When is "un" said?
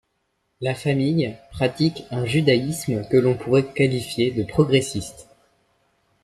2.09-2.25